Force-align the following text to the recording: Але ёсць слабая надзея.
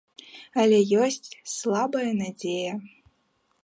Але 0.63 0.79
ёсць 1.09 1.31
слабая 1.59 2.09
надзея. 2.25 2.73